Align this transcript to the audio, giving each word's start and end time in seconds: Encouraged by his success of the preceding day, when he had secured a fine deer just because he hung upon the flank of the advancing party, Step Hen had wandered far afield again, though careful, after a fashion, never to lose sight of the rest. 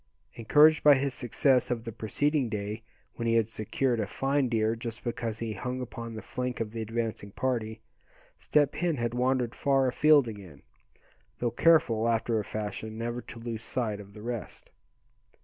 Encouraged 0.33 0.81
by 0.83 0.95
his 0.95 1.13
success 1.13 1.69
of 1.69 1.83
the 1.83 1.91
preceding 1.91 2.49
day, 2.49 2.81
when 3.17 3.27
he 3.27 3.35
had 3.35 3.47
secured 3.47 3.99
a 3.99 4.07
fine 4.07 4.49
deer 4.49 4.75
just 4.75 5.03
because 5.03 5.37
he 5.37 5.53
hung 5.53 5.79
upon 5.79 6.15
the 6.15 6.23
flank 6.23 6.59
of 6.59 6.71
the 6.71 6.81
advancing 6.81 7.29
party, 7.29 7.81
Step 8.35 8.73
Hen 8.73 8.97
had 8.97 9.13
wandered 9.13 9.53
far 9.53 9.87
afield 9.87 10.27
again, 10.27 10.63
though 11.37 11.51
careful, 11.51 12.09
after 12.09 12.39
a 12.39 12.43
fashion, 12.43 12.97
never 12.97 13.21
to 13.21 13.37
lose 13.37 13.61
sight 13.61 13.99
of 13.99 14.13
the 14.15 14.23
rest. 14.23 14.71